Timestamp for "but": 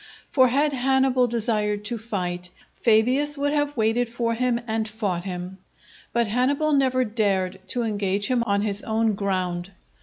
6.11-6.25